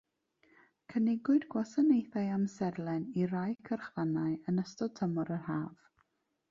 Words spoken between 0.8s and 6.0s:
Cynigiwyd gwasanaethau amserlen i rai cyrchfannau yn ystod tymor yr haf.